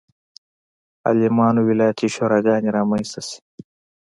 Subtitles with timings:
[1.05, 3.39] عالمانو ولایتي شوراګانې رامنځته شي.